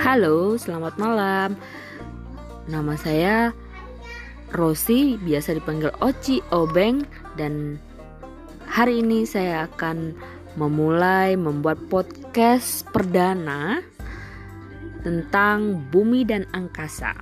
[0.00, 1.60] Halo, selamat malam.
[2.72, 3.52] Nama saya
[4.48, 7.04] Rosi, biasa dipanggil Oci Obeng
[7.36, 7.76] dan
[8.64, 10.16] hari ini saya akan
[10.56, 13.84] memulai membuat podcast perdana
[15.04, 17.12] tentang bumi dan angkasa.